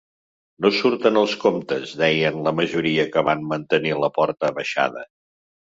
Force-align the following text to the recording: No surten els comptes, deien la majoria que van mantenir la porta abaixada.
No 0.65 0.69
surten 0.77 1.19
els 1.21 1.35
comptes, 1.43 1.91
deien 1.99 2.41
la 2.49 2.55
majoria 2.61 3.07
que 3.13 3.25
van 3.29 3.47
mantenir 3.55 3.95
la 4.07 4.13
porta 4.19 4.53
abaixada. 4.53 5.09